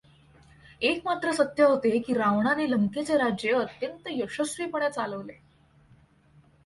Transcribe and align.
एक 0.81 1.01
मात्र 1.05 1.31
सत्य 1.31 1.63
होते 1.63 1.99
की 1.99 2.13
रावणाने 2.13 2.69
लंकेचे 2.71 3.17
राज्य 3.17 3.53
अत्यंत 3.53 4.07
यशस्वीपणे 4.11 4.89
चालवले. 4.91 5.33